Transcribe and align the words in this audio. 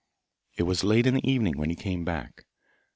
It 0.57 0.63
was 0.63 0.83
late 0.83 1.05
in 1.05 1.13
the 1.13 1.29
evening 1.31 1.59
when 1.59 1.69
he 1.69 1.75
came 1.75 2.03
back. 2.03 2.45